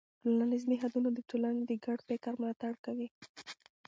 [0.21, 3.07] ټولنیز نهادونه د ټولنې د ګډ فکر ملاتړ کوي.